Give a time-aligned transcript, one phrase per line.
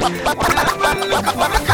[0.00, 1.73] Bye.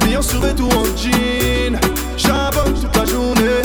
[0.00, 1.78] s'habille en survêt ou en jean.
[2.16, 3.62] J'abonne toute la journée,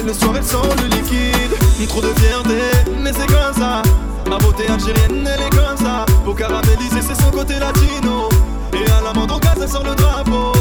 [0.00, 1.88] et le soir elle sent le liquide.
[1.88, 2.62] Trop de fierté,
[3.02, 3.82] mais c'est comme ça.
[4.28, 6.06] Ma beauté algérienne, elle est comme ça.
[6.24, 8.28] Pour caraméliser, c'est son côté latino.
[8.72, 10.52] Et à la mandroca ça sort le drapeau.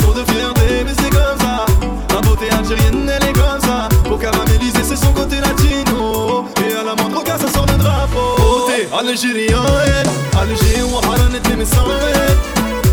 [0.00, 1.66] Trop de fierté, mais c'est comme ça.
[2.12, 3.88] Ma beauté algérienne, elle est comme ça.
[4.08, 6.46] Pour caraméliser, c'est son côté latino.
[6.68, 8.28] Et à la mandroca ça sort le drapeau.
[8.66, 12.00] Beauté algérienne, algérienne, on va pas la نتلمسان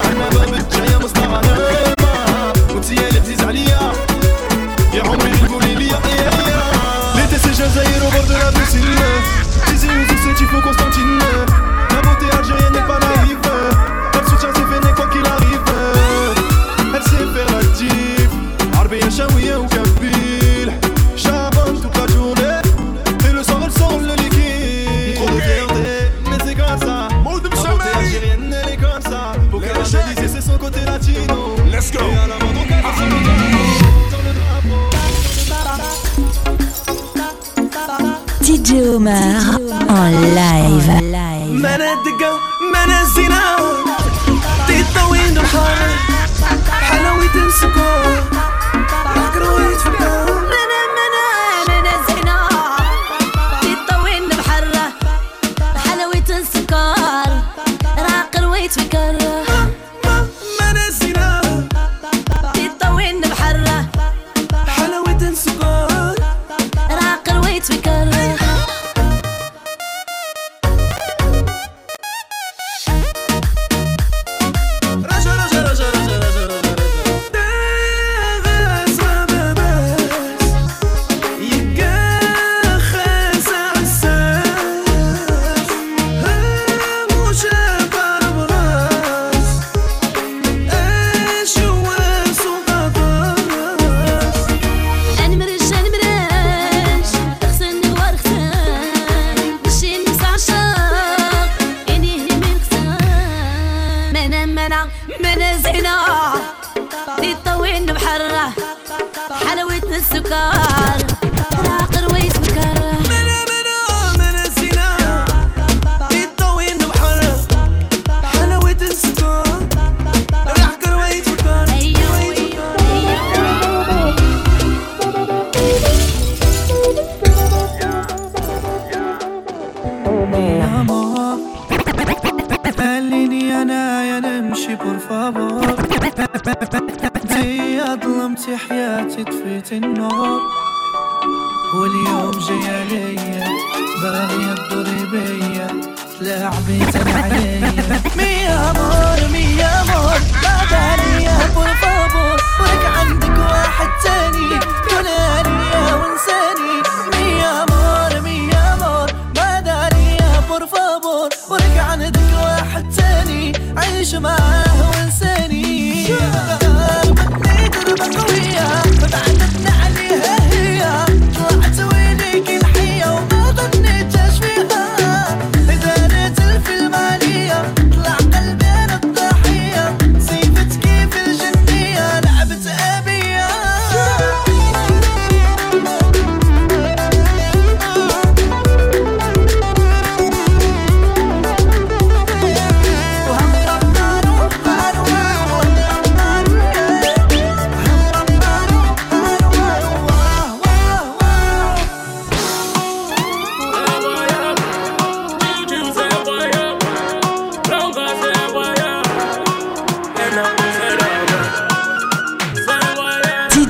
[38.82, 39.55] Omar.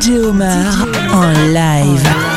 [0.06, 0.86] Géomar
[1.25, 2.34] en live.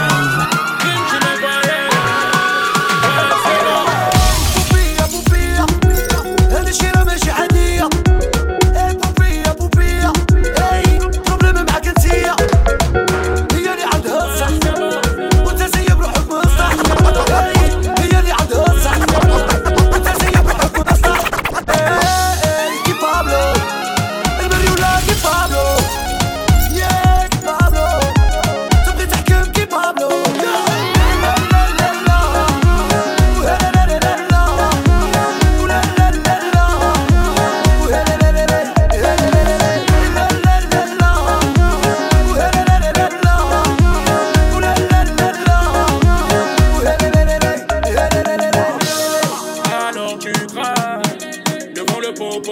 [52.20, 52.50] But it's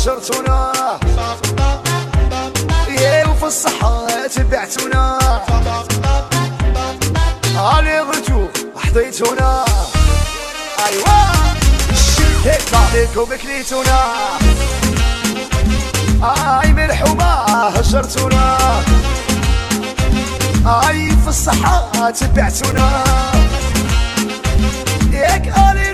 [0.00, 0.72] نشرتنا
[2.88, 5.18] يا وفي الصحة تبعتونا
[7.56, 8.40] علي غرتو
[8.76, 9.64] حضيتونا
[10.86, 11.52] ايوا
[12.44, 14.00] هيك عليكم كليتونا
[16.64, 18.56] اي من حما هجرتونا
[20.66, 22.90] اي في الصحة تبعتونا
[25.12, 25.89] ياك علي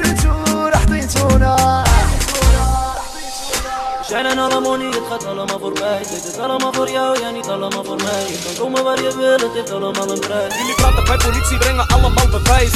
[4.09, 7.85] Schijnen allemaal niet, dit gaat allemaal voorbij Dit is allemaal voor jou, jij niet allemaal
[7.85, 11.05] voor mij Je kan komen waar je wil, het is allemaal een prijs Jullie praten
[11.05, 12.73] bij politie, brengen allemaal bewijs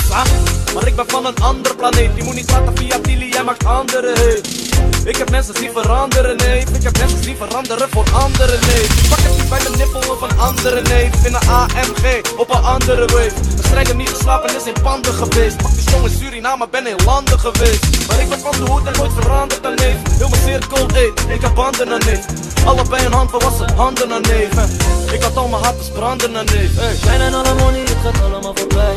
[0.74, 3.64] Maar ik ben van een ander planeet Je moet niet praten via Tilly, jij maakt
[3.66, 4.69] anderen heen.
[5.04, 9.18] Ik heb mensen die veranderen, nee Ik heb mensen die veranderen voor anderen, nee Pak
[9.18, 13.00] het niet bij de nippel of een andere, nee Ik een AMG op een andere
[13.00, 17.04] wave We strijden niet geslapen, is in panden geweest Pak die jongen Suriname, ben in
[17.04, 19.94] landen geweest Maar ik ben van de hoed en nooit veranderd aan nee.
[20.18, 21.20] Heel mijn cirkel, eat.
[21.28, 22.24] ik heb banden aan neef
[22.64, 24.50] Allebei een hand volwassen, handen aan neef
[25.12, 26.94] Ik had al mijn hartens branden aan neef hey.
[27.02, 28.94] Zijn en alle money, het gaat allemaal voorbij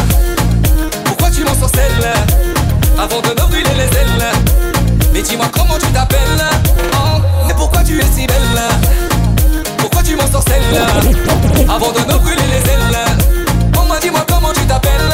[1.05, 2.13] Pourquoi tu m'en sorcelles
[3.01, 6.19] Avant de m'en brûler les ailes Mais dis-moi comment tu t'appelles
[7.47, 10.63] Mais pourquoi tu es si belle Pourquoi tu m'en sorcelles
[11.73, 15.13] Avant de nous brûler les ailes Oh ma dis-moi comment tu t'appelles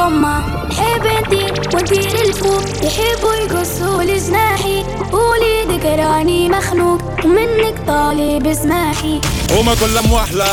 [0.08, 0.66] هما
[0.96, 1.44] انتي
[1.76, 10.46] وانتي الفوق يحبوا يقصوا لجناحي قولي ذكراني مخنوق ومنك طالب اسماحي هما كلهم وحلة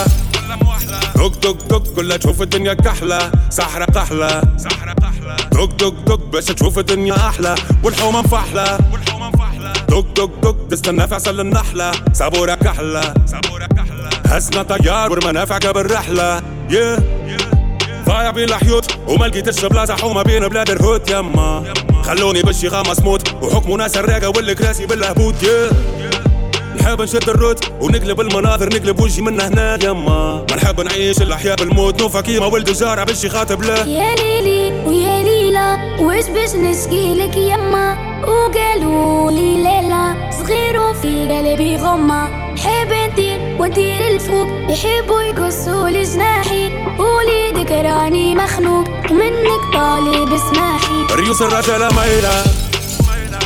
[1.17, 6.45] دق دق دق كلها تشوف الدنيا كحلة سحرة قحلة سحرة قحلة دق دق دق باش
[6.45, 12.55] تشوف الدنيا أحلى والحومة مفحلة والحومة مفحلة دق دق دق تستنى في عسل النحلة سابورة
[12.55, 17.14] كحلة سابورة كحلة هزنا طيار والمنافع قبل رحلة yeah.
[18.05, 21.63] ضايع بين الحيوت وما لقيتش بلاصه حومه بين بلاد الهوت يما
[22.03, 25.69] خلوني بشي غامس موت وحكموا ناس الراقه والكراسي بالهبوط يا
[26.81, 32.01] نحب نشد الروت ونقلب المناظر نقلب وجهي من هنا يما ما نحب نعيش الاحياء بالموت
[32.01, 36.49] نوفا كيما ولد جارع بشي خاطب له يا ليلي ويا ليلى واش باش
[36.91, 45.84] لك يما وقالوا لي ليلى صغير وفي قلبي غمه حب ندير وندير الفوق يحبوا يقصوا
[48.05, 52.43] ماني مخنوق ومنك طالب اسمحي ريوس الرجلة مايلة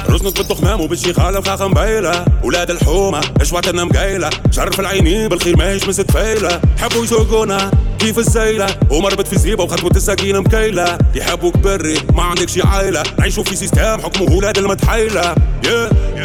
[0.09, 5.83] رزنك بالتخمام وبالشيخ على فخاخة مبايلة ولاد الحومة اشوات انا مقايلة شرف العينين بالخير ماهيش
[5.85, 12.49] فايلة حبوا يشوقونا كيف السيلة ومربط في زيبة وخطوة السكينة مكيلة يحبوك بري ما عندك
[12.49, 16.18] شي عايلة عيشوا في سيستام حكمه ولاد المتحايلة yeah.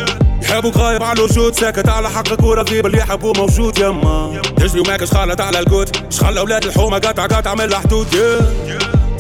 [0.44, 5.44] يحبوك غايب على الوجود ساكت على حقك ورغيب اللي يحبوه موجود يما تجري وماك شخالة
[5.44, 8.06] على الكوت شخال اولاد الحومة قاطع قاطع من الحدود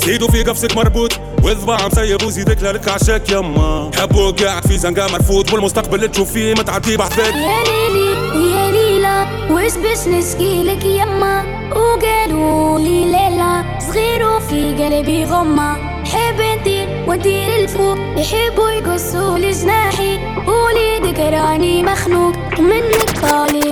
[0.06, 5.52] زيدوا في قفصك مربوط وذبع مسيب وزيدك لك عشاك يما حبوك قاعد في زنقة مرفوض
[5.52, 8.10] والمستقبل اللي تشوف فيه متعدي بحذاك يا ليلي
[8.56, 16.73] يا ليلى وش باش نشكيلك يما وقالوا لي ليلى صغير وفي قلبي غمة حبيتي
[17.08, 23.63] ودير الفوق يحبوا يقصوا لجناحي وليدك راني مخنوق منك طالي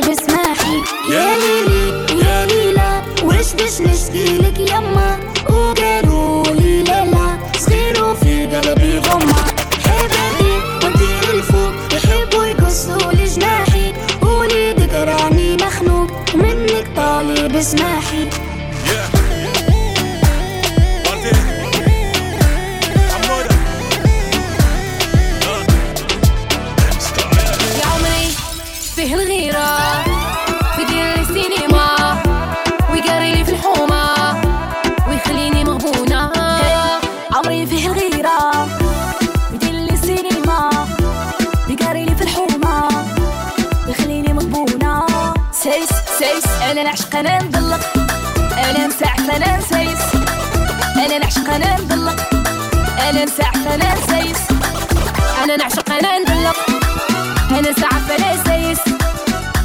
[57.58, 58.80] انا ساعات بلا سيس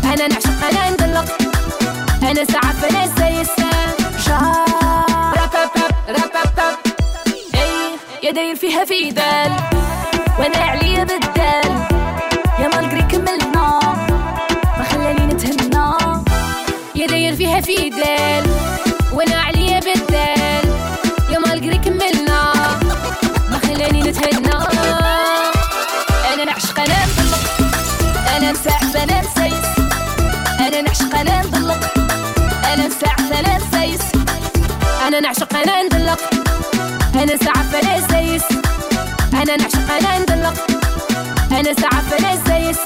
[0.04, 1.38] انا نعشق انا ندلق
[2.24, 3.50] انا ساعات بلا سيس
[5.38, 5.96] ركب
[7.56, 9.52] اي يا داير فيها في دال
[10.40, 11.87] وانا عليا بالدال
[37.82, 38.44] فليس
[39.34, 40.68] انا نعشق انا ندلق
[41.52, 42.78] انا ساعة فليس زيس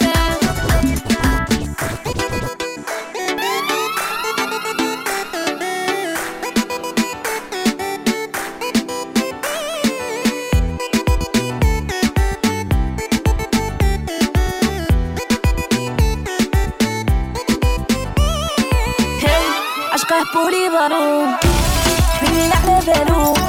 [19.94, 21.36] عشقه بولي ضروم
[22.24, 23.41] مني نعمل بالو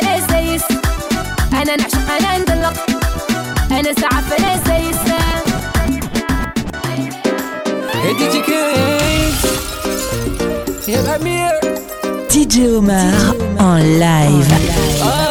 [0.00, 0.62] فلا سيس
[1.52, 2.74] انا نعشق انا ندلق
[3.70, 4.98] انا ساعة فلا سيس
[8.18, 8.94] دي جي كي
[10.92, 11.74] يا غمير
[12.30, 12.66] دي جي
[13.60, 15.27] اون لايف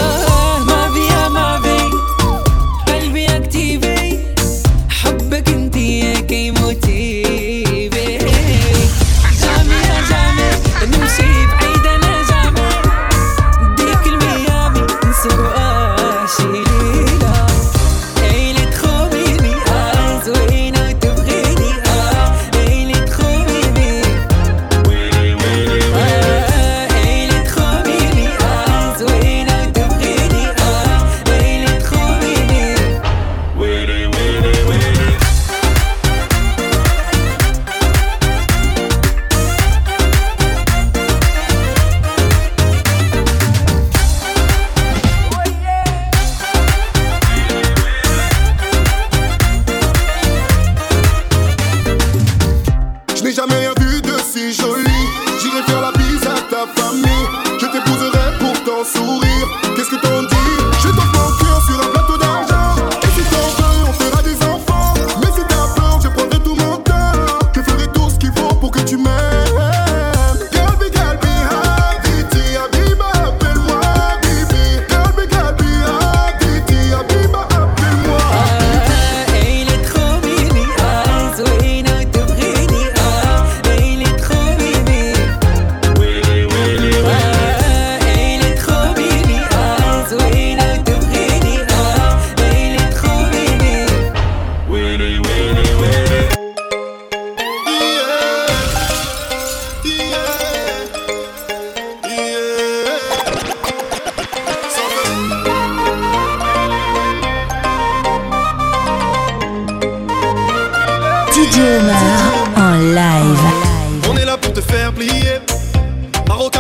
[59.90, 60.28] Whiskey tone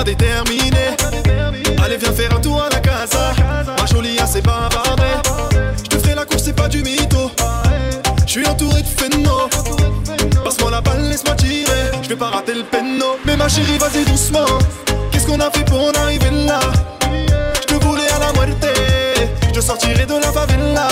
[0.04, 0.96] déterminé.
[1.84, 3.34] Allez, viens faire un tour à la casa.
[3.80, 5.04] Ma jolie, pas bavardée.
[5.84, 7.32] Je te ferai la course, c'est pas du mytho.
[8.26, 10.30] Je suis entouré de phénomènes.
[10.44, 11.92] Passe-moi la balle, laisse-moi tirer.
[12.04, 13.18] Je vais pas rater le penno.
[13.26, 14.58] Mais ma chérie, vas-y doucement.
[15.12, 16.60] Qu'est-ce qu'on a fait pour en arriver là?
[17.62, 18.80] Je te voulais à la muerte.
[19.56, 20.88] Je sortirai de la favela.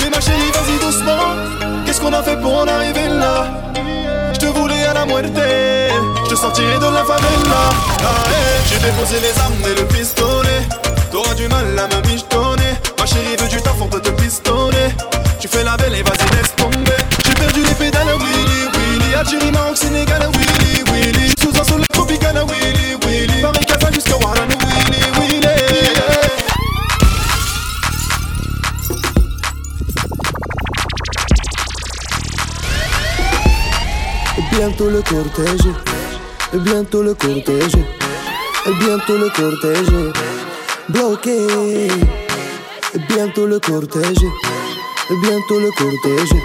[0.00, 1.82] Mais ma chérie, vas-y doucement.
[1.86, 3.46] Qu'est-ce qu'on a fait pour en arriver là?
[4.32, 5.53] Je te voulais à la muerte
[6.44, 7.62] sortirai de la favela.
[8.10, 8.64] Ah, eh.
[8.68, 10.62] J'ai déposé les armes et le pistolet.
[11.10, 12.72] T'auras du mal à me pistonner.
[12.98, 14.88] Ma chérie veut du taf, on peut te pistonner.
[15.40, 17.00] Tu fais la belle et vas-y, laisse tomber.
[17.24, 19.14] J'ai perdu les pédales à Willy, Willy.
[19.14, 21.34] Algérie, Maroc, Sénégal à Willy, Willy.
[21.42, 23.40] Sous un soleil tropical à Willy, Willy.
[23.42, 25.40] Paris, Casa jusqu'à Warren, Willy, Willy.
[34.52, 35.93] Bientôt le cortège
[36.54, 37.74] Et bientôt le cortège.
[38.66, 40.12] Et bientôt le cortège.
[40.88, 41.38] Bloqué.
[42.94, 44.22] Et bientôt le cortège.
[45.10, 46.38] Et bientôt le cortège.